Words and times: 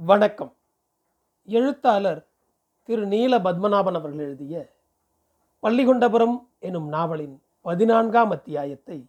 வணக்கம். 0.00 0.56
எழுத்தாளர் 1.44 2.28
திரு 2.84 3.06
நீல 3.06 3.38
பத்மநாபன் 3.38 3.94
அவர்கள் 3.94 4.18
எழுதிய 4.18 4.76
பள்ளிகொண்டபுரம் 5.62 6.36
எனும் 6.58 6.88
நாவலின் 6.88 7.42
பதினான்காம் 7.60 8.30
அத்தியாயத்தை 8.30 9.08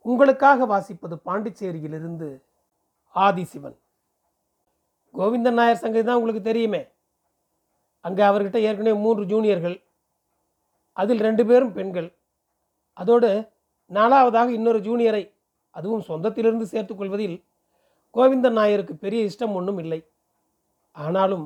உங்களுக்காக 0.00 0.66
வாசிப்பது 0.66 1.16
பாண்டிச்சேரியிலிருந்து 1.24 2.42
ஆதிசிவன். 3.14 3.76
கோவிந்தன் 5.14 5.58
நாயர் 5.60 5.76
சங்கதி 5.76 6.04
தான் 6.04 6.16
உங்களுக்கு 6.16 6.42
தெரியுமே. 6.42 6.82
அங்கே 8.00 8.22
அவர்கிட்ட 8.22 8.56
ஏற்கனவே 8.56 8.96
மூன்று 8.96 9.24
ஜூனியர்கள் 9.24 9.82
அதில் 10.92 11.18
ரெண்டு 11.18 11.46
பேரும் 11.46 11.72
பெண்கள். 11.72 12.16
அதோடு 12.92 13.50
நாலாவதாக 13.90 14.48
இன்னொரு 14.48 14.78
ஜூனியரை 14.78 15.34
அதுவும் 15.70 16.06
சொந்தத்திலிருந்து 16.08 16.72
சேர்த்துக்கொள்வதில் 16.72 17.44
கோவிந்தன் 18.14 18.58
நாயருக்கு 18.58 18.94
பெரிய 18.94 19.28
இஷ்டம் 19.30 19.56
ஒன்றும் 19.58 19.78
இல்லை. 19.78 20.00
ஆனாலும் 20.92 21.44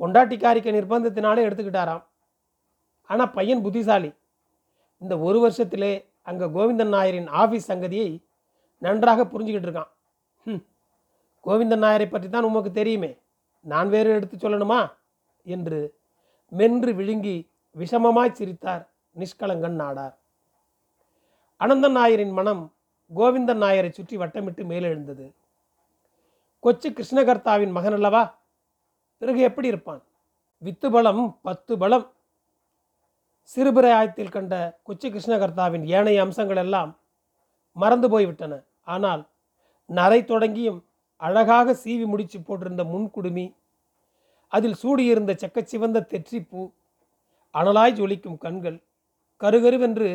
பொண்டாட்டிக்காரிக்க 0.00 0.68
நிர்பந்தத்தினாலே 0.78 1.44
எடுத்துக்கிட்டாராம். 1.46 2.04
ஆனால் 3.10 3.30
பையன் 3.30 3.62
புத்திசாலி. 3.62 4.10
இந்த 4.98 5.18
ஒரு 5.18 5.38
வருஷத்திலே 5.44 5.92
அங்கே 6.22 6.44
கோவிந்தன் 6.44 6.92
நாயரின் 6.94 7.28
ஆஃபீஸ் 7.42 7.70
சங்கதியை 7.70 8.10
நன்றாக 8.78 9.24
புரிஞ்சுக்கிட்டு 9.24 9.68
இருக்கான். 9.68 9.90
ம் 10.46 10.62
கோவிந்தன் 11.46 11.84
நாயரை 11.84 12.06
பற்றி 12.10 12.28
தான் 12.28 12.44
உமக்கு 12.44 12.70
தெரியுமே. 12.72 13.12
நான் 13.66 13.88
வேறு 13.88 14.10
எடுத்து 14.10 14.36
சொல்லணுமா? 14.36 14.80
என்று 15.46 15.94
மென்று 16.52 16.94
விழுங்கி 16.94 17.36
விஷமமாய் 17.76 18.36
சிரித்தார் 18.38 18.82
நிஷ்கலங்கன் 19.16 19.78
நாடார். 19.82 20.14
அனந்தன் 21.60 21.96
நாயரின் 21.96 22.30
மனம் 22.30 22.62
கோவிந்தன் 23.10 23.62
நாயரை 23.62 23.90
சுற்றி 23.90 24.16
வட்டமிட்டு 24.16 24.62
மேலெழுந்தது. 24.64 25.26
கொச்சு 26.64 26.88
கிருஷ்ணகர்த்தாவின் 26.90 27.72
மகன் 27.72 27.92
அல்லவா 27.92 28.22
பிறகு 29.22 29.40
எப்படி 29.40 29.68
இருப்பான்? 29.68 30.02
வித்து 30.62 30.88
பலம் 30.90 31.22
பத்து 31.42 31.72
பலம் 31.78 32.06
சிறுபிராயத்தில் 33.50 34.30
கண்ட 34.30 34.54
கொச்சு 34.82 35.08
கிருஷ்ணகர்த்தாவின் 35.08 35.84
ஏனைய 35.86 36.20
அம்சங்கள் 36.24 36.56
எல்லாம் 36.56 36.90
மறந்து 37.76 38.08
போய்விட்டன. 38.08 38.52
ஆனால் 38.84 39.22
நரை 39.90 40.20
தொடங்கியும் 40.22 40.80
அழகாக 41.20 41.74
சீவி 41.84 42.04
முடிச்சு 42.04 42.38
போட்டிருந்த 42.38 42.84
முன்குடுமி 42.84 43.46
அதில் 44.52 44.80
சூடியிருந்த 44.82 45.32
செக்கச்சிவந்த 45.42 45.98
தெற்றிப்பூ 46.12 46.62
அனலாய் 47.54 47.96
ஜொலிக்கும் 47.98 48.38
கண்கள் 48.38 48.78
கருகருவென்று 49.40 50.10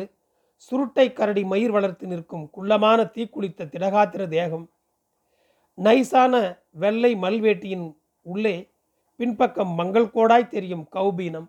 சுருட்டை 0.56 1.06
கரடி 1.12 1.42
மயிர் 1.44 1.70
வளர்த்து 1.70 2.06
நிற்கும் 2.06 2.44
குள்ளமான 2.50 3.04
தீக்குளித்த 3.14 3.68
திடகாத்திர 3.72 4.22
தேகம் 4.28 4.66
நைசான 5.78 6.34
வெள்ளை 6.72 7.10
மல்வேட்டியின் 7.14 7.86
உள்ளே 8.26 8.56
பின்பக்கம் 9.20 9.72
மங்கள் 9.74 10.12
கோடாய் 10.14 10.52
தெரியும் 10.54 10.84
கௌபீனம் 10.96 11.48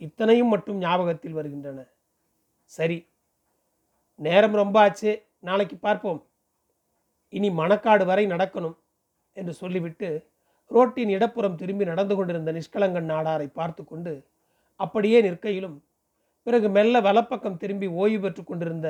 இத்தனையும் 0.00 0.48
மட்டும் 0.48 0.78
ஞாபகத்தில் 0.78 1.36
வருகின்றன. 1.38 1.78
சரி 2.72 2.98
நேரம் 4.18 4.54
ரொம்ப 4.54 4.76
ஆச்சு. 4.80 5.12
நாளைக்கு 5.38 5.76
பார்ப்போம். 5.76 6.20
இனி 7.32 7.48
மணக்காடு 7.50 8.04
வரை 8.06 8.24
நடக்கணும் 8.26 8.76
என்று 9.36 9.52
சொல்லிவிட்டு 9.52 10.08
ரோட்டின் 10.70 11.12
இடப்புறம் 11.16 11.56
திரும்பி 11.56 11.84
நடந்து 11.84 12.14
கொண்டிருந்த 12.16 12.50
நிஷ்கலங்கன் 12.52 13.10
நாடாரை 13.12 13.48
பார்த்து 13.52 13.82
கொண்டு 13.84 14.12
அப்படியே 14.80 15.18
நிற்கையிலும் 15.20 15.76
பிறகு 16.46 16.68
மெல்ல 16.68 17.00
வலப்பக்கம் 17.00 17.60
திரும்பி 17.62 17.88
ஓய்வு 18.00 18.20
பெற்று 18.20 18.42
கொண்டிருந்த 18.44 18.88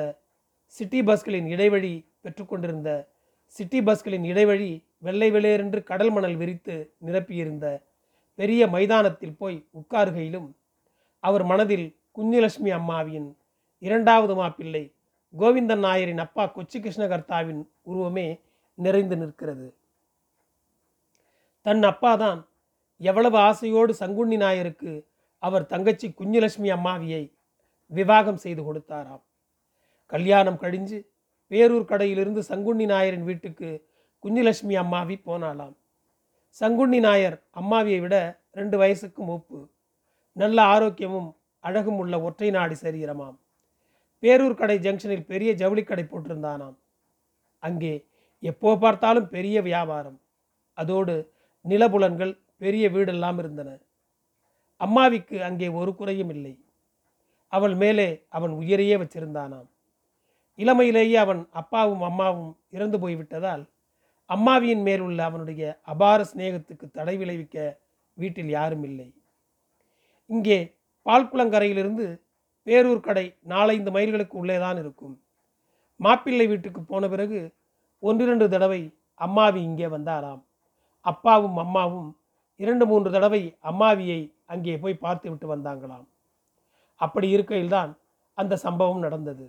சிட்டி 0.75 0.99
பஸ்களின் 1.01 1.47
இடைவழி 1.47 1.93
பெற்றுக்கொண்டிருந்த 2.23 2.91
சிட்டி 3.55 3.81
பஸ்களின் 3.81 4.23
இடைவழி 4.23 4.85
வெள்ளை 4.97 5.31
வெளியேறென்று 5.31 5.83
கடல் 5.83 6.09
மணல் 6.09 6.35
விரித்து 6.35 6.95
நிரப்பியிருந்த 7.05 7.81
பெரிய 8.35 8.67
மைதானத்தில் 8.67 9.37
போய் 9.37 9.67
உட்காருகையிலும் 9.73 10.51
அவர் 11.19 11.43
மனதில் 11.43 11.97
குஞ்சுலட்சுமி 12.17 12.69
அம்மாவின் 12.69 13.37
இரண்டாவது 13.79 14.35
மாப்பிள்ளை 14.35 14.93
கோவிந்தன் 15.39 15.79
நாயரின் 15.79 16.17
அப்பா 16.17 16.43
கொச்சி 16.45 16.77
கிருஷ்ணகர்த்தாவின் 16.77 17.67
உருவமே 17.81 18.39
நிறைந்து 18.75 19.17
நிற்கிறது. 19.17 19.75
தன் 21.61 21.83
அப்பாதான் 21.83 22.47
எவ்வளவு 22.97 23.37
ஆசையோடு 23.37 23.93
சங்குண்ணி 23.99 24.37
நாயருக்கு 24.37 25.05
அவர் 25.39 25.65
தங்கச்சி 25.65 26.13
குஞ்சுலட்சுமி 26.19 26.69
அம்மாவியை 26.69 27.33
விவாகம் 27.85 28.37
செய்து 28.37 28.61
கொடுத்தாராம். 28.61 29.21
கல்யாணம் 30.05 30.59
கழிஞ்சு 30.59 31.10
பேரூர் 31.51 31.89
கடையிலிருந்து 31.91 32.41
சங்குண்ணி 32.49 32.85
நாயரின் 32.85 33.27
வீட்டுக்கு 33.29 33.69
குஞ்சுலட்சுமி 34.23 34.75
அம்மாவி 34.83 35.15
போனாளாம். 35.25 35.75
சங்குண்ணி 36.61 36.99
நாயர் 36.99 37.37
அம்மாவியை 37.59 37.99
விட 37.99 38.15
ரெண்டு 38.51 38.77
வயசுக்கு 38.77 39.21
மூப்பு. 39.23 39.59
நல்ல 40.35 40.57
ஆரோக்கியமும் 40.73 41.29
அழகும் 41.59 41.97
உள்ள 41.97 42.15
ஒற்றை 42.21 42.49
நாடி 42.49 42.75
சரீரமாம். 42.81 43.37
பேரூர் 44.23 44.59
கடை 44.61 44.77
ஜங்ஷனில் 44.79 45.29
பெரிய 45.31 45.51
ஜவுளி 45.53 45.83
கடை 45.83 46.03
போட்டிருந்தானாம். 46.03 46.75
அங்கே 47.59 47.93
எப்போ 48.39 48.69
பார்த்தாலும் 48.77 49.27
பெரிய 49.29 49.57
வியாபாரம். 49.61 50.17
அதோடு 50.73 51.15
நிலபுலன்கள் 51.65 52.33
பெரிய 52.57 52.89
வீடெல்லாம் 52.89 53.37
இருந்தன. 53.37 53.69
அம்மாவிக்கு 54.77 55.37
அங்கே 55.43 55.67
ஒரு 55.79 55.95
குறையும் 55.95 56.29
இல்லை. 56.29 56.53
அவள் 57.47 57.75
மேலே 57.75 58.07
அவன் 58.29 58.51
உயிரையே 58.51 58.95
வச்சிருந்தானாம். 58.97 59.69
இளமையிலேயே 60.59 61.15
அவன் 61.15 61.41
அப்பாவும் 61.51 62.01
அம்மாவும் 62.01 62.51
இறந்து 62.69 62.97
போய்விட்டதால் 62.99 63.63
அம்மாவியின் 64.29 64.83
மேல் 64.87 65.01
உள்ள 65.01 65.23
அவனுடைய 65.23 65.79
அபார 65.81 66.19
சிநேகத்துக்கு 66.23 66.85
தடை 66.91 67.17
விளைவிக்க 67.17 67.79
வீட்டில் 68.17 68.49
யாரும் 68.49 68.83
இல்லை. 68.83 69.07
இங்கே 70.29 70.59
பால்குளங்கரையிலிருந்து 71.05 72.05
பேரூர் 72.67 72.99
கடை 72.99 73.25
நாலைந்து 73.41 73.91
மைல்களுக்கு 73.91 74.35
உள்ளேதான் 74.41 74.77
இருக்கும். 74.77 75.15
மாப்பிள்ளை 75.99 76.47
வீட்டுக்கு 76.47 76.81
போன 76.81 77.07
பிறகு 77.07 77.39
ஒன்றிரண்டு 77.99 78.49
தடவை 78.49 78.81
அம்மாவி 79.19 79.61
இங்கே 79.69 79.87
வந்தாராம். 79.87 80.41
அப்பாவும் 81.05 81.57
அம்மாவும் 81.57 82.09
இரண்டு 82.55 82.85
மூன்று 82.85 83.09
தடவை 83.11 83.57
அம்மாவியை 83.61 84.21
அங்கே 84.45 84.77
போய் 84.77 85.01
பார்த்து 85.05 85.27
விட்டு 85.29 85.47
வந்தாங்களாம். 85.55 86.07
அப்படி 86.95 87.27
இருக்கையில்தான் 87.35 87.91
அந்த 88.33 88.55
சம்பவம் 88.55 88.99
நடந்தது. 88.99 89.45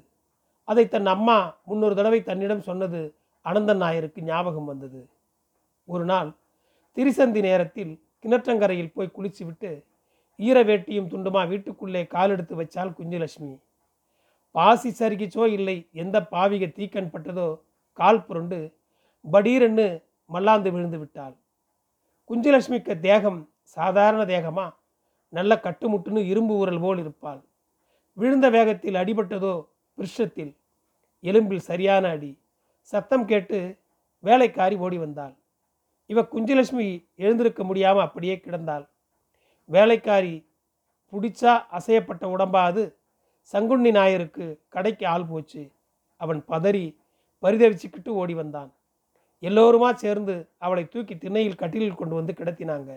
அதை 0.64 0.88
தன் 0.88 1.06
அம்மா 1.06 1.56
முன்னொரு 1.64 1.94
தடவை 1.94 2.22
தன்னிடம் 2.22 2.60
சொன்னது 2.60 3.14
அனந்தன் 3.44 3.82
நாயருக்கு 3.82 4.20
ஞாபகம் 4.20 4.64
வந்தது. 4.64 5.08
ஒரு 5.84 6.04
நாள் 6.04 6.36
திரிசந்தி 6.94 7.40
நேரத்தில் 7.40 8.04
கிணற்றங்கரையில் 8.22 8.92
போய் 8.92 9.14
குளிச்சு 9.16 9.44
விட்டு 9.44 9.84
ஈர 10.36 10.62
வேட்டியும் 10.62 11.08
துண்டுமா 11.12 11.48
வீட்டுக்குள்ளே 11.48 12.06
காலெடுத்து 12.06 12.62
வச்சால் 12.62 12.94
குஞ்சுலட்சுமி. 12.98 13.60
பாசி 14.50 14.94
சருகிச்சோ 14.98 15.46
இல்லை 15.46 15.88
எந்த 15.92 16.20
பாவிக 16.30 16.72
தீக்கண் 16.72 17.12
பட்டதோ 17.12 17.60
கால் 17.92 18.24
புரண்டு 18.24 18.74
படீரென்னு 19.32 20.02
மல்லாந்து 20.26 20.72
விழுந்து 20.72 20.98
விட்டாள். 20.98 21.36
குஞ்சுலட்சுமிக்கு 22.30 23.00
தேகம் 23.00 23.50
சாதாரண 23.62 24.22
தேகமா? 24.22 24.74
நல்ல 25.28 25.60
கட்டுமுட்டுன்னு 25.62 26.26
இரும்பு 26.26 26.56
உரல் 26.56 26.80
போல் 26.80 26.98
இருப்பாள். 26.98 27.44
விழுந்த 28.12 28.50
வேகத்தில் 28.50 28.94
அடிபட்டதோ 28.94 29.66
விருஷத்தில் 30.02 30.52
எலும்பில் 31.22 31.66
சரியான 31.70 32.08
அடி. 32.08 32.32
சத்தம் 32.80 33.24
கேட்டு 33.24 33.58
வேலைக்காரி 34.24 34.76
ஓடி 34.76 34.98
வந்தாள். 34.98 35.34
இவ 36.06 36.22
குஞ்சுலட்சுமி 36.22 36.86
எழுந்திருக்க 37.16 37.64
முடியாமல் 37.64 38.04
அப்படியே 38.04 38.34
கிடந்தாள். 38.36 38.88
வேலைக்காரி 39.64 40.34
பிடிச்சா 41.12 41.52
அசையப்பட்ட 41.70 42.26
உடம்பாது. 42.26 42.82
சங்குண்ணி 43.52 43.90
நாயருக்கு 43.98 44.58
கடைக்கு 44.68 45.06
ஆள் 45.06 45.24
போச்சு. 45.24 45.62
அவன் 46.16 46.44
பதறி 46.48 46.96
பரிதவிச்சுக்கிட்டு 47.42 48.08
ஓடி 48.08 48.34
வந்தான். 48.34 48.70
எல்லோருமா 49.42 49.88
சேர்ந்து 49.94 50.34
அவளை 50.58 50.88
தூக்கி 50.88 51.18
திண்ணையில் 51.18 51.54
கட்டிலில் 51.54 51.94
கொண்டு 51.94 52.14
வந்து 52.14 52.32
கிடத்தினாங்க. 52.32 52.90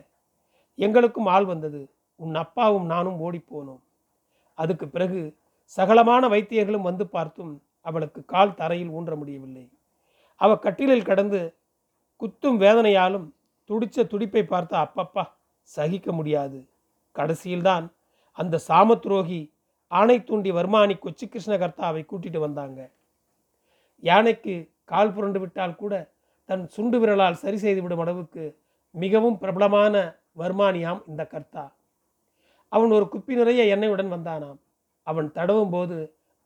எங்களுக்கும் 0.76 1.26
ஆள் 1.26 1.46
வந்தது. 1.46 1.82
உன் 2.16 2.36
அப்பாவும் 2.36 2.86
நானும் 2.86 3.22
ஓடிப்போனோம் 3.22 3.84
அதுக்கு 4.58 4.88
பிறகு 4.88 5.22
சகலமான 5.78 6.28
வைத்தியர்களும் 6.30 6.88
வந்து 6.90 7.08
பார்த்தும் 7.08 7.64
அவளுக்கு 7.82 8.26
கால் 8.26 8.54
தரையில் 8.54 8.90
ஊன்ற 8.90 9.16
முடியவில்லை. 9.16 9.66
அவ 10.42 10.58
கட்டிலில் 10.58 11.08
கடந்து 11.10 11.58
குத்தும் 12.22 12.58
வேதனையாலும் 12.58 13.28
துடிச்ச 13.70 14.08
துடிப்பை 14.08 14.44
பார்த்த 14.44 14.78
அப்பப்பா 14.78 15.24
சகிக்க 15.62 16.12
முடியாது. 16.12 16.60
கடைசியில்தான் 17.16 17.86
அந்த 18.32 18.60
சாமத்ரோகி 18.68 19.52
ஆணை 19.88 20.24
தூண்டி 20.24 20.52
வர்மானி 20.52 20.96
கொச்சி 20.96 21.26
கிருஷ்ணகர்த்தாவை 21.26 22.02
கூட்டிட்டு 22.06 22.40
வந்தாங்க. 22.40 22.92
யானைக்கு 24.00 24.56
கால் 24.86 25.14
புரண்டு 25.14 25.40
விட்டால் 25.40 25.76
கூட 25.76 25.94
தன் 26.50 26.68
சுண்டு 26.68 27.00
விரலால் 27.00 27.42
சரி 27.44 27.58
செய்துவிடும் 27.58 28.00
அளவுக்கு 28.00 28.44
மிகவும் 28.96 29.38
பிரபலமான 29.38 29.96
வர்மானியாம் 30.38 31.02
இந்த 31.08 31.26
கர்த்தா. 31.26 31.76
அவன் 32.70 32.92
ஒரு 32.92 33.06
குப்பி 33.14 33.34
நிறைய 33.34 33.76
எண்ணெயுடன் 33.76 34.14
வந்தானாம். 34.14 34.60
அவன் 35.08 35.28
தடவும் 35.38 35.74
போது 35.76 35.98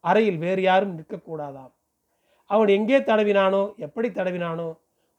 அறையில் 0.03 0.39
வேறு 0.43 0.61
யாரும் 0.61 0.95
நிற்கக்கூடாதாம். 0.97 1.71
அவன் 2.49 2.69
எங்கே 2.77 2.99
தடவினானோ 3.09 3.63
எப்படி 3.85 4.09
தடவினானோ 4.09 4.69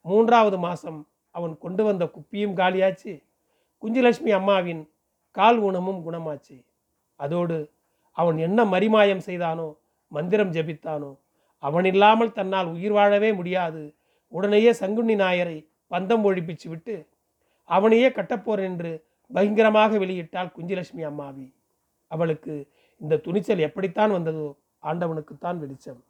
மூன்றாவது 0.05 0.57
மாதம் 0.65 0.99
அவன் 1.35 1.53
கொண்டு 1.63 1.83
வந்த 1.87 2.03
குப்பியும் 2.15 2.57
காலியாச்சு. 2.59 3.13
குஞ்சுலட்சுமி 3.83 4.31
அம்மாவின் 4.39 4.81
கால் 5.37 5.59
ஊனமும் 5.67 6.01
குணமாச்சு. 6.07 6.57
அதோடு 7.19 7.57
அவன் 8.17 8.37
என்ன 8.47 8.59
மரிமாயம் 8.73 9.23
செய்தானோ 9.27 9.67
மந்திரம் 10.11 10.51
ஜெபித்தானோ 10.55 11.11
அவன் 11.63 11.85
இல்லாமல் 11.91 12.35
தன்னால் 12.37 12.69
உயிர் 12.75 12.95
வாழவே 12.97 13.29
முடியாது. 13.39 13.83
உடனேயே 14.33 14.71
சங்குண்ணி 14.81 15.15
நாயரை 15.21 15.57
பந்தம் 15.91 16.25
ஒழிப்பிச்சு 16.27 16.67
விட்டு 16.69 16.95
அவனையே 17.69 18.07
கட்டப்போர் 18.17 18.61
என்று 18.67 18.91
பயங்கரமாக 19.31 19.97
வெளியிட்டாள் 20.03 20.53
குஞ்சுலட்சுமி 20.55 21.03
அம்மாவி. 21.09 21.47
அவளுக்கு 22.11 22.53
இந்த 23.01 23.15
துணிச்சல் 23.25 23.65
எப்படித்தான் 23.67 24.15
வந்ததோ 24.17 24.47
ஆண்டவனுக்குத்தான் 24.89 25.59
வெளிச்சம். 25.63 26.01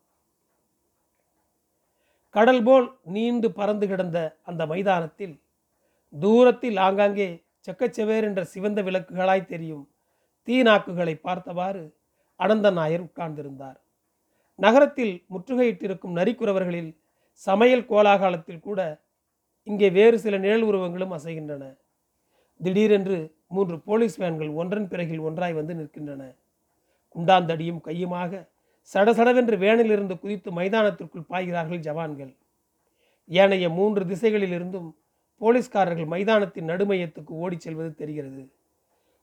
கடல் 2.35 2.63
போல் 2.63 2.87
நீண்டு 3.15 3.47
பறந்து 3.59 3.85
கிடந்த 3.87 4.17
அந்த 4.49 4.65
மைதானத்தில் 4.65 5.35
தூரத்தில் 6.13 6.77
ஆங்காங்கே 6.87 7.29
செக்கச்செவேர் 7.67 8.27
என்ற 8.29 8.41
சிவந்த 8.53 8.79
விளக்குகளாய் 8.87 9.49
தெரியும் 9.53 9.83
தீநாக்குகளை 10.47 11.15
பார்த்தவாறு 11.27 11.83
அனந்த 12.39 12.67
நாயர் 12.79 13.05
உட்கார்ந்திருந்தார். 13.07 13.77
நகரத்தில் 14.59 15.13
முற்றுகையிட்டிருக்கும் 15.33 16.17
நரிக்குறவர்களில் 16.19 16.91
சமையல் 17.47 17.87
கோலாகாலத்தில் 17.91 18.65
கூட 18.67 18.79
இங்கே 19.67 19.89
வேறு 19.97 20.17
சில 20.19 20.35
நிழல் 20.37 20.65
உருவங்களும் 20.69 21.15
அசைகின்றன. 21.17 21.63
திடீரென்று 22.59 23.17
மூன்று 23.47 23.75
போலீஸ் 23.79 24.17
வேன்கள் 24.17 24.51
ஒன்றன் 24.61 24.87
பிறகில் 24.87 25.25
ஒன்றாய் 25.27 25.57
வந்து 25.59 25.73
நிற்கின்றன. 25.73 26.23
குண்டாந்தடியும் 27.15 27.81
கையுமாக 27.87 28.31
சடசடவென்று 28.91 29.55
வேனிலிருந்து 29.63 30.15
குதித்து 30.21 30.49
மைதானத்திற்குள் 30.59 31.29
பாய்கிறார்கள் 31.31 31.83
ஜவான்கள். 31.87 32.31
ஏனைய 33.29 33.65
மூன்று 33.77 34.03
திசைகளிலிருந்தும் 34.11 34.89
போலீஸ்காரர்கள் 35.41 36.09
மைதானத்தின் 36.13 36.69
நடுமையத்துக்கு 36.71 37.33
ஓடிச் 37.43 37.65
செல்வது 37.65 37.91
தெரிகிறது. 38.01 38.43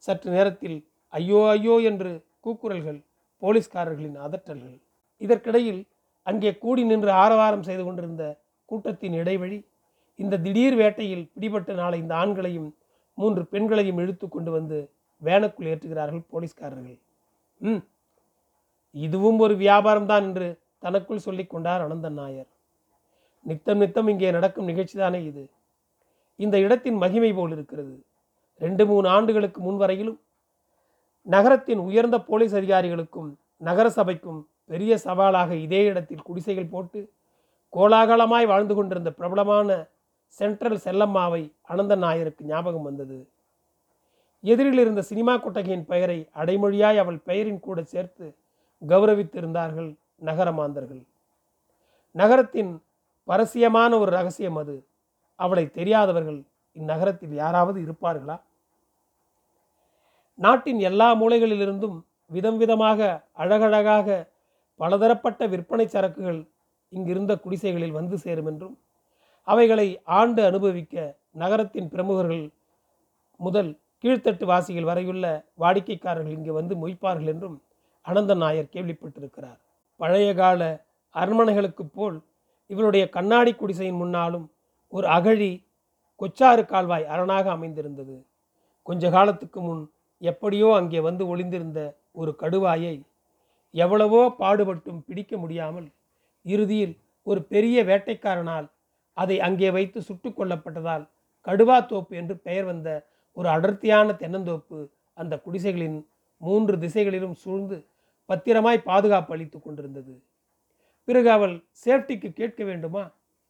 சற்று 0.03 0.29
நேரத்தில் 0.35 0.77
ஐயோ 1.13 1.39
ஐயோ 1.53 1.75
என்று 1.89 2.11
கூக்குரல்கள் 2.45 2.99
போலீஸ்காரர்களின் 3.41 4.17
அதட்டல்கள். 4.25 4.77
இதற்கிடையில் 5.21 5.81
அங்கே 6.27 6.51
கூடி 6.63 6.81
நின்று 6.89 7.11
ஆரவாரம் 7.23 7.65
செய்து 7.67 7.83
கொண்டிருந்த 7.83 8.23
கூட்டத்தின் 8.69 9.15
இடைவழி 9.21 9.59
இந்த 10.19 10.39
திடீர் 10.45 10.77
வேட்டையில் 10.81 11.25
பிடிபட்ட 11.33 11.73
நாளை 11.73 11.97
இந்த 12.03 12.13
ஆண்களையும் 12.23 12.69
மூன்று 13.17 13.43
பெண்களையும் 13.53 13.99
இழுத்து 14.03 14.27
கொண்டு 14.27 14.51
வந்து 14.57 14.77
வேனுக்குள் 15.21 15.69
ஏற்றுகிறார்கள் 15.71 16.27
போலீஸ்காரர்கள். 16.33 16.97
ம். 17.61 17.81
இதுவும் 18.95 19.39
ஒரு 19.39 19.55
வியாபாரம் 19.55 20.05
தான் 20.05 20.23
என்று 20.23 20.47
தனக்குள் 20.79 21.19
சொல்லி 21.19 21.47
கொண்டார் 21.47 21.81
அனந்தன் 21.81 22.13
நாயர். 22.13 22.47
நித்தம் 23.45 23.77
நித்தம் 23.77 24.07
இங்கே 24.07 24.31
நடக்கும் 24.31 24.65
நிகழ்ச்சி 24.65 24.97
தானே 24.97 25.23
இது. 25.23 25.43
இந்த 26.39 26.59
இடத்தின் 26.59 26.97
மகிமை 26.97 27.33
போல் 27.33 27.51
இருக்கிறது. 27.51 27.95
ரெண்டு 28.61 28.85
மூணு 28.85 29.07
ஆண்டுகளுக்கு 29.09 29.61
முன்வரையிலும் 29.61 30.19
நகரத்தின் 31.25 31.79
உயர்ந்த 31.79 32.17
போலீஸ் 32.19 32.53
அதிகாரிகளுக்கும் 32.53 33.29
நகர 33.57 33.89
சபைக்கும் 33.89 34.39
பெரிய 34.65 34.97
சவாலாக 34.97 35.51
இதே 35.55 35.85
இடத்தில் 35.85 36.21
குடிசைகள் 36.21 36.71
போட்டு 36.71 36.99
கோலாகலமாய் 37.73 38.45
வாழ்ந்து 38.45 38.75
கொண்டிருந்த 38.75 39.09
பிரபலமான 39.11 39.69
சென்ட்ரல் 40.39 40.83
செல்லம்மாவை 40.83 41.51
அனந்தன் 41.63 42.03
நாயருக்கு 42.03 42.43
ஞாபகம் 42.45 42.83
வந்தது. 42.83 43.17
எதிரில் 44.43 44.79
இருந்த 44.79 45.01
சினிமா 45.01 45.37
கொட்டகையின் 45.37 45.85
பெயரை 45.85 46.29
அடைமொழியாய் 46.35 46.97
அவள் 46.97 47.17
பெயரின் 47.17 47.59
கூட 47.59 47.83
சேர்த்து 47.83 48.35
கௌரவித்திருந்தார்கள் 48.89 49.97
நகர 50.15 50.51
மாந்தர்கள் 50.51 51.05
நகரத்தின் 52.11 52.81
பரசியமான 53.27 53.99
ஒரு 53.99 54.11
ரகசியம் 54.11 54.57
அது. 54.57 54.85
அவளை 55.35 55.71
தெரியாதவர்கள் 55.71 56.45
இந்நகரத்தில் 56.75 57.33
யாராவது 57.33 57.79
இருப்பார்களா? 57.81 58.41
நாட்டின் 60.35 60.79
எல்லா 60.79 61.15
மூலைகளிலிருந்தும் 61.15 62.03
விதம் 62.25 62.57
விதமாக 62.57 63.25
அழகழகாக 63.33 64.29
பலதரப்பட்ட 64.79 65.47
விற்பனை 65.47 65.87
சரக்குகள் 65.87 66.47
இங்கிருந்த 66.89 67.35
குடிசைகளில் 67.35 67.91
வந்து 67.91 68.17
சேரும் 68.17 68.45
என்றும் 68.45 68.77
அவைகளை 69.43 70.01
ஆண்டு 70.03 70.45
அனுபவிக்க 70.45 71.15
நகரத்தின் 71.31 71.89
பிரமுகர்கள் 71.89 72.51
முதல் 73.35 73.79
கீழ்த்தட்டு 74.03 74.45
வாசிகள் 74.45 74.89
வரையுள்ள 74.89 75.25
வாடிக்கைக்காரர்கள் 75.59 76.35
இங்கு 76.37 76.53
வந்து 76.53 76.73
மொய்ப்பார்கள் 76.75 77.31
என்றும் 77.33 77.57
அனந்த 78.05 78.33
நாயர் 78.35 78.73
கேள்விப்பட்டிருக்கிறார். 78.73 79.59
பழைய 79.99 80.29
கால 80.33 80.61
அரண்மனைகளுக்குப் 81.15 81.93
போல் 81.95 82.17
இவருடைய 82.69 83.03
கண்ணாடி 83.09 83.51
குடிசையின் 83.53 83.99
முன்னாலும் 84.01 84.45
ஒரு 84.93 85.07
அகழி 85.07 85.51
கொச்சாறு 86.21 86.63
கால்வாய் 86.65 87.05
அரணாக 87.05 87.45
அமைந்திருந்தது. 87.51 88.15
கொஞ்ச 88.87 89.09
காலத்துக்கு 89.09 89.59
முன் 89.61 89.83
எப்படியோ 90.21 90.69
அங்கே 90.73 90.99
வந்து 90.99 91.23
ஒளிந்திருந்த 91.27 91.81
ஒரு 92.11 92.31
கடுவாயை 92.41 92.95
எவ்வளவோ 93.73 94.21
பாடுபட்டும் 94.39 95.03
பிடிக்க 95.07 95.33
முடியாமல் 95.37 95.87
இறுதியில் 96.45 96.95
ஒரு 97.27 97.39
பெரிய 97.43 97.77
வேட்டைக்காரனால் 97.83 98.67
அதை 99.17 99.37
அங்கே 99.39 99.69
வைத்து 99.71 99.99
சுட்டு 100.01 100.29
கொல்லப்பட்டதால் 100.29 101.05
கடுவா 101.47 101.77
தோப்பு 101.85 102.13
என்று 102.15 102.35
பெயர் 102.37 102.65
வந்த 102.65 102.89
ஒரு 103.39 103.47
அடர்த்தியான 103.55 104.15
தென்னந்தோப்பு 104.21 104.79
அந்த 105.17 105.33
குடிசைகளின் 105.45 105.99
மூன்று 106.41 106.75
திசைகளிலும் 106.83 107.35
சூழ்ந்து 107.43 107.77
பத்திரமாய் 108.29 108.87
பாதுகாப்பு 108.89 109.31
அளித்து 109.35 109.57
கொண்டிருந்தது. 109.59 110.13
பிறகு 111.07 111.29
அவள் 111.35 111.55
சேஃப்டிக்கு 111.83 112.29
கேட்க 112.39 112.59
வேண்டுமா? 112.69 113.03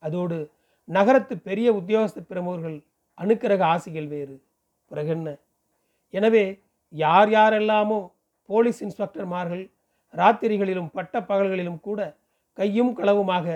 அதோடு 0.03 0.37
நகரத்து 0.87 1.33
பெரிய 1.47 1.67
உத்தியோகஸ்த 1.79 2.19
பிரமுகர்கள் 2.31 2.77
அணுக்கிரக 3.17 3.61
ஆசிகள் 3.73 4.07
வேறு. 4.13 4.35
பிறகு 4.91 5.11
என்ன? 5.15 5.29
எனவே 6.13 6.45
யார் 6.93 7.31
யாரெல்லாமோ 7.37 7.99
போலீஸ் 8.49 8.79
இன்ஸ்பெக்டர்மார்கள் 8.85 9.63
ராத்திரிகளிலும் 10.13 10.93
பட்ட 10.97 11.15
பகல்களிலும் 11.29 11.81
கூட 11.87 11.99
கையும் 12.57 12.93
களவுமாக 12.99 13.47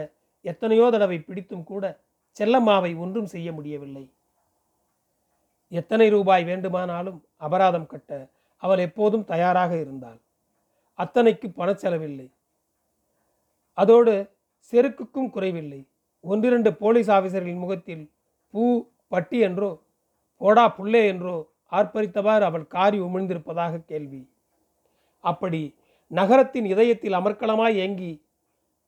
எத்தனையோ 0.45 0.85
தடவை 0.95 1.17
பிடித்தும் 1.27 1.65
கூட 1.71 1.85
செல்லம்மாவை 2.37 2.91
ஒன்றும் 3.03 3.31
செய்ய 3.33 3.49
முடியவில்லை. 3.57 4.03
எத்தனை 5.73 6.07
ரூபாய் 6.09 6.43
வேண்டுமானாலும் 6.43 7.19
அபராதம் 7.45 7.89
கட்ட 7.91 8.11
அவள் 8.63 8.81
எப்போதும் 8.87 9.25
தயாராக 9.31 9.71
இருந்தாள். 9.83 10.19
அத்தனைக்கு 10.99 11.47
பணச்செலவில்லை 11.59 12.27
அதோடு 13.77 14.13
செருக்குக்கும் 14.73 15.31
குறைவில்லை. 15.35 15.81
ஒன்றிரண்டு 16.23 16.69
போலீஸ் 16.81 17.09
ஆபீசர்களின் 17.11 17.63
முகத்தில் 17.63 18.03
பூ 18.53 18.63
பட்டி 19.07 19.39
என்றோ 19.39 19.71
போடா 20.41 20.65
புள்ளே 20.77 21.01
என்றோ 21.07 21.35
ஆர்ப்பரித்தவாறு 21.71 22.43
அவள் 22.49 22.65
காரி 22.75 22.99
உமிழ்ந்திருப்பதாக 22.99 23.81
கேள்வி. 23.91 24.21
அப்படி 25.23 25.61
நகரத்தின் 26.11 26.67
இதயத்தில் 26.73 27.17
அமர்க்களமாய் 27.19 27.77
ஏங்கி 27.85 28.11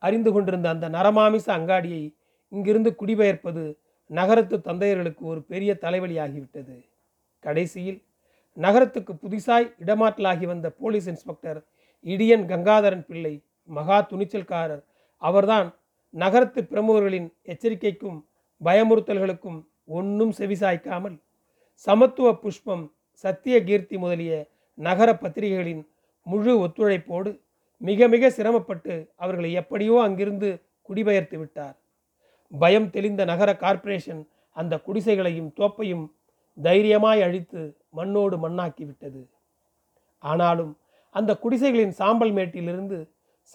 அறிந்து 0.04 0.30
கொண்டிருந்த 0.32 0.68
அந்த 0.70 0.88
நரமாமிச 0.90 1.48
அங்காடியை 1.58 2.04
இங்கிருந்து 2.52 2.92
குடிபெயர்ப்பது 3.00 3.64
நகரத்து 4.10 4.58
தந்தையர்களுக்கு 4.58 5.20
ஒரு 5.20 5.42
பெரிய 5.42 5.78
தலைவலியாகிவிட்டது. 5.82 6.76
கடைசியில் 7.40 8.06
நகரத்துக்கு 8.54 9.14
புதிசாய் 9.14 9.74
இடமாற்றலாகி 9.80 10.46
வந்த 10.46 10.70
போலீஸ் 10.70 11.08
இன்ஸ்பெக்டர் 11.08 11.60
இடியன் 12.06 12.46
கங்காதரன் 12.46 13.06
பிள்ளை 13.06 13.44
மகா 13.64 14.08
துணிச்சல்காரர். 14.12 14.84
அவர்தான் 15.18 15.76
நகரத்து 16.10 16.64
பிரமுகர்களின் 16.64 17.30
எச்சரிக்கைக்கும் 17.44 18.20
பயமுறுத்தல்களுக்கும் 18.62 19.60
ஒன்றும் 19.86 20.34
செவிசாய்க்காமல் 20.38 21.18
சமத்துவ 21.74 22.28
புஷ்பம் 22.34 22.94
சத்திய 23.14 23.64
கீர்த்தி 23.64 23.98
முதலிய 23.98 24.34
நகர 24.74 25.10
பத்திரிகைகளின் 25.14 25.84
முழு 26.24 26.54
ஒத்துழைப்போடு 26.66 27.32
மிக 27.78 28.08
மிக 28.08 28.30
சிரமப்பட்டு 28.30 29.12
அவர்களை 29.16 29.52
எப்படியோ 29.52 30.02
அங்கிருந்து 30.02 30.50
குடிபெயர்த்து 30.82 31.38
விட்டார். 31.38 31.76
பயம் 32.58 32.90
தெளிந்த 32.90 33.26
நகர 33.26 33.50
கார்ப்பரேஷன் 33.56 34.22
அந்த 34.56 34.74
குடிசைகளையும் 34.78 35.50
தோப்பையும் 35.60 36.06
தைரியமாய் 36.58 37.22
அழித்து 37.22 37.62
மண்ணோடு 37.90 38.36
மண்ணாக்கிவிட்டது 38.38 39.22
ஆனாலும் 40.24 40.74
அந்த 41.16 41.32
குடிசைகளின் 41.36 41.94
சாம்பல் 41.94 42.34
மேட்டிலிருந்து 42.34 42.98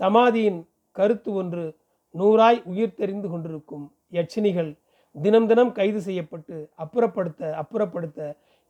சமாதியின் 0.00 0.60
கருத்து 0.96 1.30
ஒன்று 1.32 1.64
நூறாய் 2.14 2.60
உயிர் 2.64 2.94
தெரிந்து 2.94 3.28
கொண்டிருக்கும் 3.28 3.86
யட்சினிகள் 4.10 4.70
தினம் 5.14 5.46
தினம் 5.46 5.72
கைது 5.72 6.00
செய்யப்பட்டு 6.02 6.56
அப்புறப்படுத்த 6.78 7.50
அப்புறப்படுத்த 7.62 8.20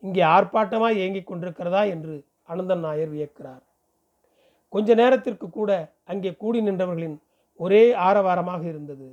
இங்கே 0.03 0.21
ஆர்ப்பாட்டமாய் 0.35 0.97
இயங்கிக் 0.99 1.29
கொண்டிருக்கிறதா 1.29 1.81
என்று 1.89 2.15
அனந்தன் 2.49 2.79
நாயர் 2.79 3.11
வியக்கிறார். 3.13 3.63
கொஞ்ச 4.73 4.93
நேரத்திற்கு 4.93 5.47
கூட 5.49 5.71
அங்கே 6.03 6.31
கூடி 6.33 6.59
நின்றவர்களின் 6.61 7.17
ஒரே 7.59 7.83
ஆரவாரமாக 8.07 8.63
இருந்தது. 8.67 9.07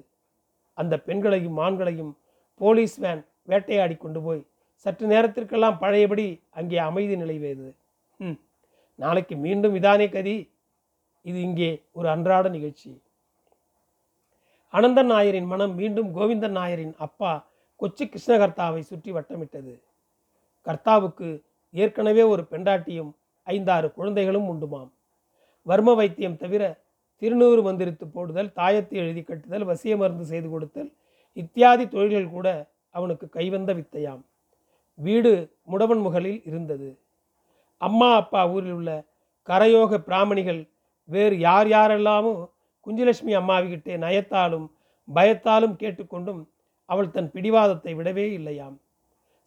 அந்த 0.79 0.95
பெண்களையும் 1.07 1.59
ஆண்களையும் 1.67 2.13
போலீஸ் 2.61 2.97
வேன் 3.05 3.23
வேட்டையாடி 3.45 3.97
கொண்டு 3.97 4.21
போய் 4.23 4.43
சற்று 4.87 5.07
நேரத்திற்கெல்லாம் 5.07 5.81
பழையபடி 5.83 6.27
அங்கே 6.51 6.79
அமைதி 6.89 7.15
நிலைவேது 7.17 7.69
ம் 8.21 8.39
நாளைக்கு 8.99 9.35
மீண்டும் 9.37 9.75
இதானே 9.75 10.07
கதி? 10.09 10.37
இது 11.25 11.39
இங்கே 11.41 11.71
ஒரு 11.93 12.09
அன்றாட 12.09 12.47
நிகழ்ச்சி. 12.49 12.91
அனந்தன் 14.75 15.11
நாயரின் 15.13 15.49
மனம் 15.53 15.75
மீண்டும் 15.75 16.09
கோவிந்தன் 16.17 16.57
நாயரின் 16.59 16.95
அப்பா 16.99 17.33
கொச்சி 17.81 18.05
கிருஷ்ணகர்த்தாவை 18.05 18.81
சுற்றி 18.81 19.11
வட்டமிட்டது. 19.13 19.75
கர்த்தாவுக்கு 20.67 21.29
ஏற்கனவே 21.75 22.25
ஒரு 22.33 22.43
பெண்டாட்டியும் 22.53 23.13
ஐந்தாறு 23.47 23.89
குழந்தைகளும் 23.93 24.49
உண்டுமாம். 24.53 24.91
வர்ம 25.67 25.95
வைத்தியம் 25.95 26.41
தவிர 26.43 26.63
திருநூறு 27.23 27.61
மந்திரித்து 27.63 28.07
போடுதல் 28.07 28.51
தாயத்தை 28.59 28.97
எழுதி 29.03 29.23
கட்டுதல் 29.23 29.69
வசிய 29.71 29.95
மருந்து 29.97 30.25
செய்து 30.25 30.49
கொடுத்தல் 30.51 30.91
இத்தியாதி 31.37 31.85
தொழில்கள் 31.89 32.33
கூட 32.35 32.49
அவனுக்கு 32.95 33.27
கைவந்த 33.37 33.71
வித்தையாம். 33.79 34.23
வீடு 34.99 35.33
முடவன் 35.73 36.03
முகலில் 36.07 36.41
இருந்தது. 36.49 36.89
அம்மா 37.81 38.09
அப்பா 38.21 38.41
ஊரில் 38.55 38.77
உள்ள 38.79 38.91
கரையோக 39.49 39.99
பிராமணிகள் 40.09 40.61
வேறு 41.09 41.37
யார் 41.39 41.69
யாரெல்லாமோ 41.69 42.33
குஞ்சுலட்சுமி 42.87 43.35
அம்மாவிகிட்டே 43.41 43.95
நயத்தாலும் 44.05 44.67
பயத்தாலும் 45.09 45.79
கேட்டுக்கொண்டும் 45.83 46.41
அவள் 46.89 47.15
தன் 47.15 47.31
பிடிவாதத்தை 47.35 47.93
விடவே 47.99 48.27
இல்லையாம். 48.39 48.77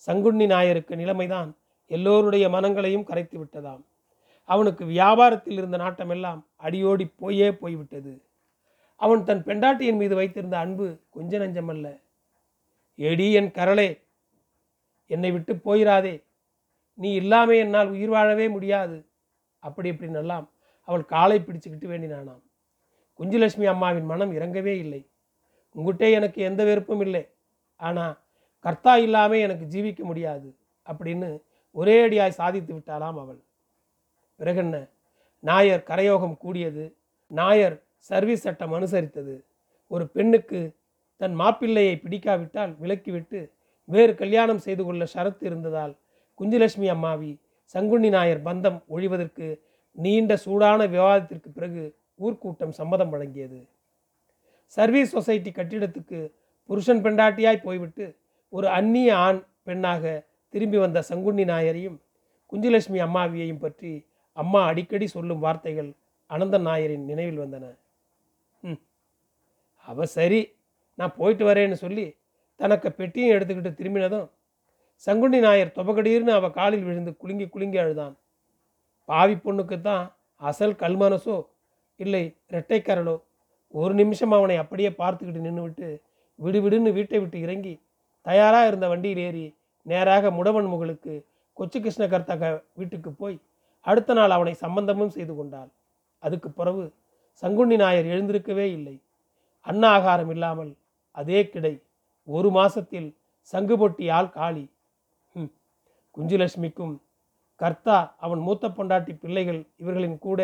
சங்குண்ணி 0.07 0.45
நாயருக்கு 0.53 0.93
நிலைமைதான் 1.01 1.49
எல்லோருடைய 1.91 2.45
மனங்களையும் 2.49 3.07
கரைத்து 3.09 3.37
விட்டதாம் 3.39 3.81
அவனுக்கு 4.43 4.85
வியாபாரத்தில் 4.85 5.57
இருந்த 5.57 5.77
நாட்டமெல்லாம் 5.77 6.45
அடியோடி 6.63 7.13
போயே 7.15 7.53
போய்விட்டது. 7.53 8.21
அவன் 8.95 9.23
தன் 9.23 9.43
பெண்டாட்டியின் 9.43 9.97
மீது 9.97 10.15
வைத்திருந்த 10.15 10.57
அன்பு 10.57 10.99
கொஞ்ச 11.09 11.37
நஞ்சமல்ல 11.37 11.99
எடி 12.95 13.33
என் 13.33 13.51
கரளே 13.51 14.01
என்னை 15.07 15.31
விட்டு 15.31 15.53
போயிராதே. 15.53 16.23
நீ 16.93 17.13
இல்லாமே 17.13 17.57
என்னால் 17.57 17.89
உயிர் 17.89 18.09
வாழவே 18.09 18.49
முடியாது. 18.49 19.07
அப்படி 19.59 19.91
இப்படின்னெல்லாம் 19.91 20.49
அவள் 20.83 21.05
காலை 21.05 21.39
பிடிச்சுக்கிட்டு 21.39 21.87
வேண்டினானாம். 21.87 22.41
குஞ்சுலட்சுமி 23.19 23.65
அம்மாவின் 23.65 24.05
மனம் 24.05 24.35
இறங்கவே 24.35 24.77
இல்லை. 24.77 25.09
உங்ககிட்டே 25.75 26.11
எனக்கு 26.11 26.41
எந்த 26.41 26.63
வெறுப்பும் 26.63 27.01
இல்லை. 27.01 27.23
ஆனால் 27.75 28.19
கர்த்தா 28.59 28.97
இல்லாமல் 28.97 29.39
எனக்கு 29.39 29.65
ஜீவிக்க 29.65 30.03
முடியாது. 30.03 30.57
அப்படின்னு 30.85 31.41
ஒரே 31.71 32.07
அடியாய் 32.07 32.29
சாதித்து 32.29 32.73
விட்டாளாம் 32.73 33.19
அவள். 33.19 33.41
பிறகென்ன? 34.41 34.75
நாயர் 35.39 35.83
கரையோகம் 35.83 36.37
கூடியது. 36.37 36.95
நாயர் 37.31 37.75
சர்வீஸ் 37.97 38.41
சட்டம் 38.41 38.73
அனுசரித்தது. 38.73 39.35
ஒரு 39.87 40.07
பெண்ணுக்கு 40.07 40.59
தன் 41.21 41.35
மாப்பிள்ளையை 41.39 41.95
பிடிக்காவிட்டால் 41.95 42.71
விலக்கிவிட்டு 42.81 43.39
வேறு 43.85 44.15
கல்யாணம் 44.15 44.57
செய்து 44.57 44.83
கொள்ள 44.83 45.03
ஷரத்து 45.13 45.43
இருந்ததால் 45.43 45.93
குஞ்சுலட்சுமி 46.39 46.87
அம்மாவி 46.95 47.31
சங்குண்ணி 47.75 48.09
நாயர் 48.09 48.41
பந்தம் 48.43 48.79
ஒழிவதற்கு 48.89 49.47
நீண்ட 49.95 50.35
சூடான 50.35 50.85
விவாதத்திற்கு 50.85 51.49
பிறகு 51.51 51.83
ஊர்க்கூட்டம் 52.19 52.69
சம்மதம் 52.69 53.13
வழங்கியது. 53.13 53.59
சர்வீஸ் 54.65 55.11
சொசைட்டி 55.11 55.51
கட்டிடத்துக்கு 55.51 56.19
புருஷன் 56.69 57.03
பெண்டாட்டியாய் 57.03 57.63
போய்விட்டு 57.63 58.05
ஒரு 58.49 58.67
அந்நிய 58.67 59.17
ஆண் 59.17 59.41
பெண்ணாக 59.63 60.03
திரும்பி 60.53 60.77
வந்த 60.77 60.99
சங்குண்ணி 61.09 61.45
நாயரையும் 61.45 61.97
குஞ்சுலட்சுமி 62.51 62.99
அம்மாவியையும் 63.07 63.59
பற்றி 63.59 63.91
அம்மா 64.37 64.59
அடிக்கடி 64.69 65.07
சொல்லும் 65.07 65.43
வார்த்தைகள் 65.45 65.89
அனந்த 66.29 66.57
நாயரின் 66.67 67.07
நினைவில் 67.11 67.41
வந்தன. 67.43 67.65
ம் 68.63 68.81
அவ 69.85 70.05
சரி 70.17 70.41
நான் 70.97 71.17
போயிட்டு 71.17 71.43
வரேன்னு 71.49 71.77
சொல்லி 71.83 72.05
தனக்கு 72.59 72.89
பெட்டியும் 72.91 73.33
எடுத்துக்கிட்டு 73.35 73.71
திரும்பினதும் 73.73 74.27
சங்குண்ணி 75.07 75.39
நாயர் 75.39 75.75
தொபகடீர்னு 75.77 76.33
அவள் 76.37 76.57
காலில் 76.57 76.85
விழுந்து 76.87 77.11
குலுங்கி 77.21 77.45
குலுங்கி 77.49 77.77
அழுதான். 77.83 78.13
பாவி 79.09 79.35
பொண்ணுக்கு 79.35 79.77
தான் 79.81 80.03
அசல் 80.41 80.79
கல்மனசோ 80.81 81.37
இல்லை 81.99 82.23
இரட்டைக்கரலோ 82.51 83.15
ஒரு 83.73 83.93
நிமிஷம் 83.93 84.33
அவனை 84.37 84.55
அப்படியே 84.57 84.89
பார்த்துக்கிட்டு 85.01 85.45
நின்றுவிட்டு 85.47 85.89
விடுவிடுன்னு 86.39 86.91
வீட்டை 86.97 87.17
விட்டு 87.19 87.37
இறங்கி 87.39 87.73
தயாராக 88.25 88.69
இருந்த 88.71 88.85
வண்டியில் 88.87 89.21
ஏறி 89.25 89.45
நேராக 89.85 90.31
முடவன் 90.31 90.69
முகலுக்கு 90.73 91.13
கொச்சு 91.57 91.77
கிருஷ்ண 91.79 92.03
கர்த்தக 92.07 92.49
வீட்டுக்கு 92.79 93.11
போய் 93.13 93.37
அடுத்த 93.85 94.13
நாள் 94.13 94.35
அவனை 94.35 94.53
சம்பந்தமும் 94.63 95.13
செய்து 95.15 95.33
கொண்டாள். 95.35 95.69
அதுக்கு 96.23 96.49
பிறகு 96.49 96.83
சங்குண்ணி 97.43 97.77
நாயர் 97.83 98.11
எழுந்திருக்கவே 98.13 98.65
இல்லை. 98.77 98.95
அன்ன 99.67 99.83
ஆகாரம் 99.95 100.31
இல்லாமல் 100.35 100.71
அதே 101.17 101.39
கிடை 101.49 101.73
ஒரு 102.27 102.49
மாசத்தில் 102.49 103.09
சங்கு 103.53 103.75
பொட்டியால் 103.81 104.29
காளி 104.37 104.65
குஞ்சுலட்சுமிக்கும் 106.17 106.93
கர்த்தா 107.61 107.97
அவன் 108.17 108.41
மூத்த 108.45 108.65
பொண்டாட்டி 108.77 109.13
பிள்ளைகள் 109.21 109.59
இவர்களின் 109.81 110.17
கூட 110.25 110.41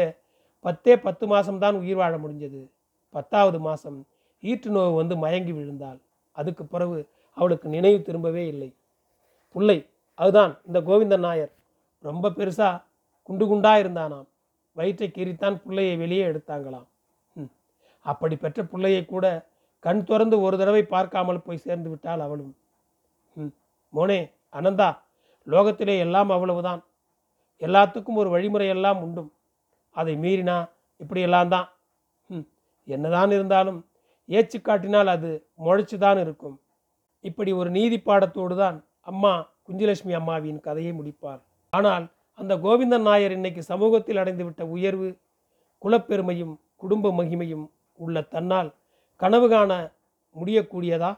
பத்தே 0.65 0.93
பத்து 1.05 1.25
மாசம்தான் 1.33 1.75
உயிர் 1.81 1.99
வாழ 2.01 2.13
முடிஞ்சது. 2.17 2.61
பத்தாவது 3.15 3.59
மாசம் 3.67 3.97
ஈற்று 4.43 4.69
நோவு 4.75 4.93
வந்து 4.95 5.15
மயங்கி 5.23 5.53
விழுந்தாள். 5.57 5.99
அதுக்கு 6.35 6.63
பிறகு 6.65 6.97
அவளுக்கு 7.37 7.67
நினைவு 7.75 7.99
திரும்பவே 8.07 8.43
இல்லை. 8.53 8.69
புள்ளை 9.55 9.77
அதுதான் 10.17 10.53
இந்த 10.67 10.79
கோவிந்தன் 10.87 11.25
நாயர். 11.27 11.51
ரொம்ப 12.03 12.31
பெருசாக 12.37 12.75
குண்டு 13.29 13.45
குண்டா 13.45 13.71
இருந்தானாம். 13.83 14.27
வயிற்றை 14.75 15.07
கீறித்தான் 15.09 15.61
புள்ளையை 15.65 15.97
வெளியே 15.97 16.23
எடுத்தாங்களாம். 16.25 16.87
ம். 17.35 17.49
அப்படி 18.05 18.35
பெற்ற 18.35 18.63
பிள்ளையை 18.63 19.05
கூட 19.05 19.25
கண் 19.79 20.03
திறந்து 20.03 20.35
ஒரு 20.41 20.57
தடவை 20.57 20.83
பார்க்காமல் 20.83 21.41
போய் 21.41 21.57
சேர்ந்து 21.57 21.89
விட்டாள் 21.89 22.19
அவளும். 22.19 22.53
ம். 23.37 23.51
மோனே 23.93 24.19
அனந்தா 24.53 24.89
லோகத்திலே 25.47 25.95
எல்லாம் 25.97 26.29
அவ்வளவுதான். 26.29 26.81
எல்லாத்துக்கும் 27.61 28.15
ஒரு 28.15 28.29
வழிமுறை 28.29 28.67
எல்லாம் 28.67 28.99
உண்டும் 29.03 29.29
அதை 29.95 30.15
மீறினா 30.15 30.57
இப்படியெல்லாம் 30.99 31.49
தான். 31.49 31.67
ம். 32.29 32.45
என்னதான் 32.87 33.31
இருந்தாலும் 33.31 33.79
ஏச்சு 34.29 34.57
காட்டினால் 34.61 35.07
அது 35.07 35.29
முளைச்சு 35.65 35.97
தான் 35.97 36.19
இருக்கும். 36.19 36.57
இப்படி 37.25 37.51
ஒரு 37.51 37.69
நீதி 37.69 37.97
பாடத்தோடு 37.99 38.55
தான் 38.55 38.77
அம்மா 39.01 39.31
குஞ்சுலட்சுமி 39.67 40.13
அம்மாவின் 40.13 40.59
கதையை 40.59 40.91
முடிப்பார் 40.93 41.41
ஆனால் 41.73 42.05
அந்த 42.39 42.53
கோவிந்தன் 42.63 43.05
நாயர் 43.07 43.33
இன்னைக்கு 43.35 43.61
சமூகத்தில் 43.69 44.19
அடைந்துவிட்ட 44.21 44.63
உயர்வு 44.75 45.07
குலப்பெருமையும் 45.81 46.51
குடும்ப 46.81 47.11
மகிமையும் 47.19 47.63
உள்ள 47.99 48.21
தன்னால் 48.33 48.69
கனவு 49.21 49.47
காண 49.49 49.71
முடியக்கூடியதா? 50.35 51.11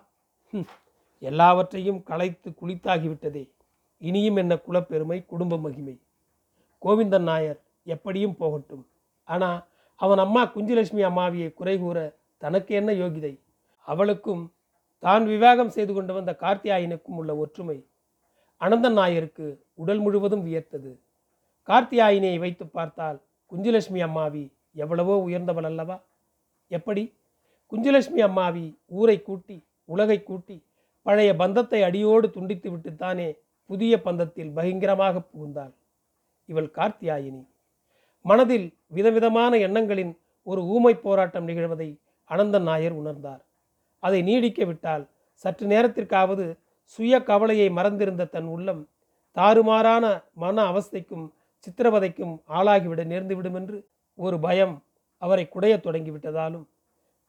எல்லாவற்றையும் 1.22 2.00
களைத்து 2.10 2.50
குளித்தாகிவிட்டதே. 2.62 3.44
இனியும் 4.02 4.40
என்ன 4.42 4.54
குலப்பெருமை 4.68 5.18
குடும்ப 5.32 5.58
மகிமை? 5.66 5.96
கோவிந்தன் 6.82 7.28
நாயர் 7.30 7.60
எப்படியும் 7.96 8.38
போகட்டும். 8.42 8.86
ஆனால் 9.28 9.60
அவன் 10.00 10.22
அம்மா 10.26 10.44
குஞ்சுலட்சுமி 10.56 11.04
அம்மாவியை 11.10 11.50
குறை 11.54 11.76
கூற 11.80 11.98
தனக்கு 12.42 12.72
என்ன 12.80 12.92
யோகிதை? 13.02 13.34
அவளுக்கும் 13.88 14.44
தான் 15.04 15.26
விவாகம் 15.34 15.74
செய்து 15.76 15.92
கொண்டு 15.94 16.14
வந்த 16.14 16.32
கார்த்தியாயனுக்கும் 16.44 17.20
உள்ள 17.22 17.32
ஒற்றுமை 17.44 17.78
அனந்தன் 18.62 18.98
நாயருக்கு 19.00 19.46
உடல் 19.82 20.02
முழுவதும் 20.06 20.46
வியர்த்தது. 20.48 20.92
கார்த்தியாயினியை 21.70 22.40
வைத்து 22.40 22.68
பார்த்தால் 22.68 23.24
குஞ்சுலட்சுமி 23.52 24.02
அம்மாவி 24.04 24.54
எவ்வளவோ 24.72 25.16
உயர்ந்தவள் 25.28 25.64
அல்லவா? 25.64 26.02
எப்படி? 26.68 27.14
குஞ்சுலட்சுமி 27.72 28.22
அம்மாவி 28.24 28.78
ஊரை 28.86 29.22
கூட்டி 29.22 29.66
உலகை 29.86 30.24
கூட்டி 30.24 30.64
பழைய 31.02 31.36
பந்தத்தை 31.36 31.84
அடியோடு 31.84 32.30
துண்டித்து 32.30 32.70
விட்டுத்தானே 32.72 33.40
புதிய 33.66 34.02
பந்தத்தில் 34.04 34.54
பயங்கரமாக 34.54 35.22
புகுந்தாள். 35.22 35.74
இவள் 36.46 36.70
கார்த்தியாயினி. 36.76 37.44
மனதில் 38.22 38.74
விதவிதமான 38.88 39.58
எண்ணங்களின் 39.58 40.20
ஒரு 40.44 40.62
ஊமை 40.64 40.96
போராட்டம் 40.96 41.48
நிகழ்வதை 41.48 42.00
அனந்தன் 42.30 42.62
நாயர் 42.62 42.92
உணர்ந்தார். 42.92 43.42
அதை 44.00 44.22
நீடிக்க 44.22 44.66
விட்டால் 44.66 45.10
சற்று 45.34 45.68
நேரத்திற்காவது 45.68 46.60
சுய 46.84 47.24
கவலையை 47.24 47.70
மறந்திருந்த 47.70 48.26
தன் 48.26 48.46
உள்ளம் 48.46 48.82
தாறுமாறான 49.38 50.06
மன 50.34 50.64
அவஸ்தைக்கும் 50.72 51.26
சித்திரவதைக்கும் 51.60 52.42
ஆளாகிவிட 52.50 53.04
நேர்ந்துவிடும் 53.04 53.56
என்று 53.56 53.88
ஒரு 54.16 54.40
பயம் 54.40 54.84
அவரை 55.18 55.50
குடையத் 55.54 55.86
தொடங்கிவிட்டதாலும் 55.86 56.66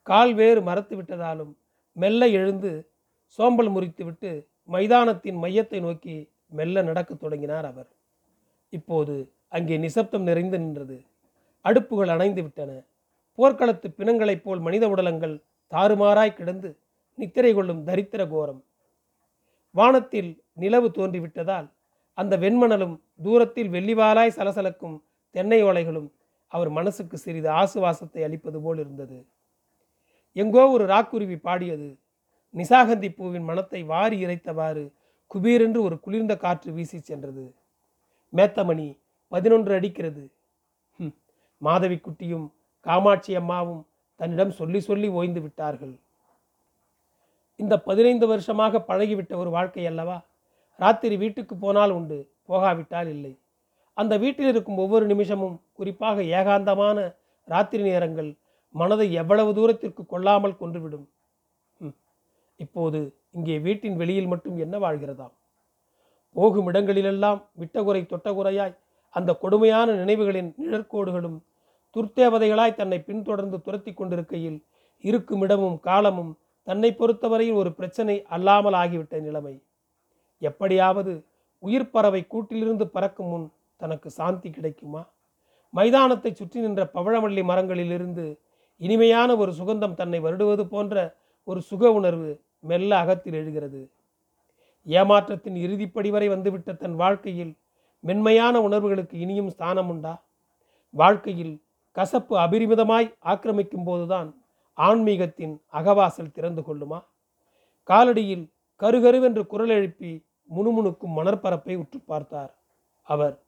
கால் 0.03 0.35
வேறு 0.35 0.63
மறத்து 0.63 1.03
விட்டதாலும் 1.03 1.53
மெல்ல 1.93 2.29
எழுந்து 2.29 2.93
சோம்பல் 3.39 3.71
முறித்துவிட்டு 3.71 4.47
மைதானத்தின் 4.65 5.39
மையத்தை 5.43 5.81
நோக்கி 5.81 6.31
மெல்ல 6.49 6.83
நடக்கத் 6.83 7.21
தொடங்கினார் 7.21 7.65
அவர். 7.65 7.89
இப்போது 8.69 9.33
அங்கே 9.49 9.77
நிசப்தம் 9.79 10.23
நிறைந்து 10.23 10.59
நின்றது. 10.59 10.97
அடுப்புகள் 11.65 12.09
அணைந்து 12.09 12.43
விட்டன 12.43 12.71
போர்க்களத்து 13.35 13.89
பிணங்களைப் 13.91 14.43
போல் 14.43 14.61
மனித 14.61 14.89
உடலங்கள் 14.89 15.43
தாறுமாறாய் 15.71 16.35
கிடந்து 16.35 16.79
நித்திரை 17.15 17.55
கொள்ளும் 17.55 17.87
தரித்திர 17.87 18.29
கோரம். 18.29 18.65
வானத்தில் 19.75 20.43
நிலவு 20.53 20.89
தோன்றிவிட்டதால் 20.89 21.69
அந்த 22.15 22.37
வெண்மணலும் 22.37 23.01
தூரத்தில் 23.23 23.69
வெள்ளிவாலாய் 23.69 24.37
சலசலக்கும் 24.37 25.03
தென்னை 25.31 25.63
ஓலைகளும் 25.63 26.13
அவர் 26.49 26.69
மனசுக்கு 26.69 27.19
சிறிது 27.19 27.49
ஆசுவாசத்தை 27.49 28.23
அளிப்பது 28.25 28.61
போல் 28.61 28.79
இருந்தது. 28.79 29.27
எங்கோ 30.33 30.71
ஒரு 30.71 30.85
ராக்குருவி 30.87 31.37
பாடியது 31.37 31.99
நிசாகந்தி 32.55 33.09
பூவின் 33.09 33.45
மனத்தை 33.45 33.83
வாரி 33.83 34.27
இறைத்தவாறு 34.27 34.93
குபீரென்று 35.27 35.83
ஒரு 35.83 36.01
குளிர்ந்த 36.01 36.37
காற்று 36.37 36.73
வீசி 36.73 36.99
சென்றது. 36.99 37.55
மேத்தமணி 38.33 38.97
பதினொன்று 39.29 39.75
அடிக்கிறது. 39.75 40.31
மாதவி 41.01 41.17
மாதவிக்குட்டியும் 41.63 42.53
காமாட்சி 42.81 43.35
அம்மாவும் 43.35 43.87
தன்னிடம் 44.17 44.51
சொல்லி 44.51 44.81
சொல்லி 44.81 45.09
ஓய்ந்து 45.09 45.41
விட்டார்கள். 45.41 45.99
இந்த 47.57 47.79
பதினைந்து 47.79 48.27
வருஷமாக 48.27 48.81
பழகிவிட்ட 48.81 49.37
ஒரு 49.37 49.51
வாழ்க்கை 49.51 49.87
அல்லவா? 49.87 50.30
ராத்திரி 50.81 51.17
வீட்டுக்கு 51.17 51.55
போனால் 51.57 51.91
உண்டு 51.91 52.19
போகாவிட்டால் 52.47 53.09
இல்லை. 53.09 53.33
அந்த 53.97 54.15
வீட்டில் 54.19 54.51
இருக்கும் 54.53 54.79
ஒவ்வொரு 54.79 55.07
நிமிஷமும் 55.07 55.57
குறிப்பாக 55.73 56.23
ஏகாந்தமான 56.39 56.99
ராத்திரி 57.49 57.83
நேரங்கள் 57.83 58.31
மனதை 58.75 59.07
எவ்வளவு 59.13 59.51
தூரத்திற்கு 59.55 60.03
கொள்ளாமல் 60.07 60.59
கொன்றுவிடும். 60.61 61.07
ம். 61.81 61.97
இப்போது 62.61 63.01
இங்கே 63.31 63.57
வீட்டின் 63.59 63.97
வெளியில் 63.97 64.27
மட்டும் 64.27 64.57
என்ன 64.59 64.79
வாழ்கிறதாம் 64.79 65.35
போகும் 66.37 66.69
இடங்களிலெல்லாம் 66.71 67.41
விட்டகுறை 67.55 68.03
தொட்டகுறையாய் 68.03 68.75
அந்த 69.15 69.31
கொடுமையான 69.35 69.93
நினைவுகளின் 69.93 70.51
நிழற்கோடுகளும் 70.59 71.39
துர்த்தேவதைகளாய் 71.97 72.79
தன்னை 72.81 72.99
பின்தொடர்ந்து 72.99 73.59
துரத்தி 73.61 73.93
கொண்டிருக்கையில் 73.93 74.59
இருக்கும் 75.05 75.43
இடமும் 75.43 75.79
காலமும் 75.81 76.33
தன்னை 76.67 76.91
பொறுத்தவரையில் 76.93 77.55
ஒரு 77.55 77.71
பிரச்சனை 77.75 78.17
அல்லாமல் 78.29 78.73
ஆகிவிட்ட 78.73 79.21
நிலைமை. 79.21 79.55
எப்படியாவது 80.43 81.13
உயிர் 81.63 81.91
பறவை 81.91 82.27
கூட்டிலிருந்து 82.31 82.85
பறக்கும் 82.85 83.27
முன் 83.27 83.47
தனக்கு 83.77 84.11
சாந்தி 84.11 84.51
கிடைக்குமா? 84.51 85.03
மைதானத்தை 85.75 86.33
சுற்றி 86.35 86.61
நின்ற 86.61 86.91
பவழவள்ளி 86.95 87.43
மரங்களிலிருந்து 87.51 88.25
இனிமையான 88.77 89.37
ஒரு 89.37 89.53
சுகந்தம் 89.53 89.95
தன்னை 89.95 90.21
வருடுவது 90.21 90.65
போன்ற 90.67 90.95
ஒரு 91.45 91.61
சுக 91.61 91.93
உணர்வு 91.93 92.31
மெல்ல 92.61 92.97
அகத்தில் 92.97 93.35
எழுகிறது. 93.35 93.81
ஏமாற்றத்தின் 94.87 95.57
இறுதிப்படி 95.57 96.11
வரை 96.11 96.29
வந்துவிட்ட 96.29 96.73
தன் 96.73 96.95
வாழ்க்கையில் 96.95 97.53
மென்மையான 98.05 98.61
உணர்வுகளுக்கு 98.61 99.19
இனியும் 99.19 99.51
ஸ்தானம் 99.51 99.89
உண்டா 99.89 100.15
வாழ்க்கையில் 100.95 101.55
கசப்பு 101.97 102.35
அபரிமிதமாய் 102.39 103.09
ஆக்கிரமிக்கும் 103.25 103.85
போதுதான் 103.85 104.29
ஆன்மீகத்தின் 104.79 105.55
அகவாசல் 105.73 106.33
திறந்து 106.33 106.63
கொள்ளுமா? 106.63 106.99
காலடியில் 107.89 108.45
கருகருவென்று 108.81 109.47
குரல் 109.47 109.69
எழுப்பி 109.69 110.13
முணுமுணுக்கும் 110.55 111.17
மணற்பரப்பை 111.17 111.77
உற்று 111.77 112.01
பார்த்தார். 112.01 112.55
அவர் 113.03 113.41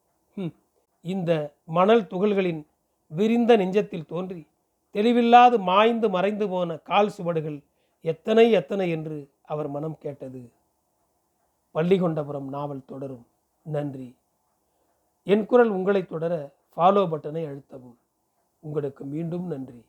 இந்த 1.01 1.53
மணல் 1.65 2.03
துகள்களின் 2.03 2.67
விரிந்த 3.07 3.57
நெஞ்சத்தில் 3.57 4.07
தோன்றி 4.07 4.47
தெளிவில்லாது 4.95 5.59
மாய்ந்து 5.59 6.11
மறைந்து 6.11 6.49
போன 6.49 6.77
கால் 6.77 7.09
சுவடுகள் 7.09 7.63
எத்தனை 8.01 8.51
எத்தனை 8.51 8.91
என்று 8.91 9.31
அவர் 9.43 9.69
மனம் 9.69 9.97
கேட்டது. 9.99 10.53
பள்ளிகொண்டபுரம் 11.75 12.49
நாவல் 12.49 12.85
தொடரும். 12.85 13.27
நன்றி. 13.63 14.17
என் 15.23 15.47
குரல் 15.47 15.69
உங்களை 15.69 16.07
தொடர 16.07 16.53
ஃபாலோ 16.77 17.03
பட்டனை 17.13 17.43
அழுத்தவும். 17.47 17.99
உங்களுக்கு 18.61 19.05
மீண்டும் 19.05 19.47
நன்றி. 19.47 19.85